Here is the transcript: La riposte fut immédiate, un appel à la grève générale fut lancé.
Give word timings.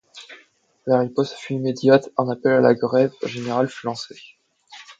La 0.87 0.97
riposte 0.97 1.35
fut 1.35 1.53
immédiate, 1.53 2.09
un 2.17 2.27
appel 2.31 2.53
à 2.53 2.59
la 2.59 2.73
grève 2.73 3.13
générale 3.23 3.69
fut 3.69 3.85
lancé. 3.85 4.19